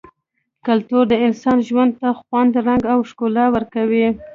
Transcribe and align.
کلتور 0.67 1.03
د 1.09 1.13
انسان 1.25 1.57
ژوند 1.67 1.91
ته 1.99 2.09
خوند، 2.19 2.51
رنګ 2.67 2.83
او 2.93 2.99
ښکلا 3.09 3.45
ورکوي- 3.55 4.05